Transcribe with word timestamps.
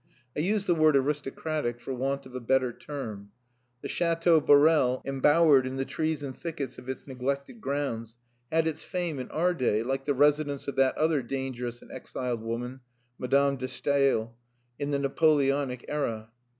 I 0.35 0.39
use 0.39 0.65
the 0.65 0.73
word 0.73 0.95
aristocratic, 0.97 1.79
for 1.79 1.93
want 1.93 2.25
of 2.25 2.33
a 2.33 2.39
better 2.39 2.73
term. 2.73 3.29
The 3.83 3.87
Chateau 3.87 4.39
Borel, 4.41 5.03
embowered 5.05 5.67
in 5.67 5.75
the 5.75 5.85
trees 5.85 6.23
and 6.23 6.35
thickets 6.35 6.79
of 6.79 6.89
its 6.89 7.05
neglected 7.05 7.61
grounds, 7.61 8.15
had 8.51 8.65
its 8.65 8.83
fame 8.83 9.19
in 9.19 9.29
our 9.29 9.53
day, 9.53 9.83
like 9.83 10.05
the 10.05 10.15
residence 10.15 10.67
of 10.67 10.75
that 10.77 10.97
other 10.97 11.21
dangerous 11.21 11.83
and 11.83 11.91
exiled 11.91 12.41
woman, 12.41 12.79
Madame 13.19 13.57
de 13.57 13.67
Stael, 13.67 14.35
in 14.79 14.89
the 14.89 14.97
Napoleonic 14.97 15.85
era. 15.87 16.31